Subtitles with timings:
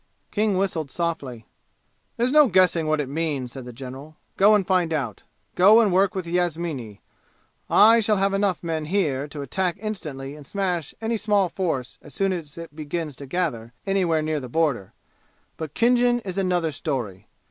[0.31, 1.45] King whistled softly.
[2.17, 4.17] "There's no guessing what it means," said the general.
[4.35, 5.21] "Go and find out.
[5.53, 7.01] Go and work with Yasmini.
[7.69, 12.15] I shall have enough men here to attack instantly and smash any small force as
[12.15, 14.93] soon as it begins to gather anywhere near the border.
[15.55, 17.27] But Khinjan is another story.